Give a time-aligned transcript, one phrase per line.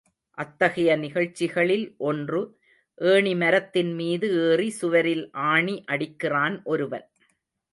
[0.37, 2.41] அத்தகைய நிகழ்ச்சிகளில் ஒன்று—
[3.01, 7.07] ஏணிமரத்தின் மீது ஏறி சுவரில் ஆணி அடிக்கிறான் ஒருவன்.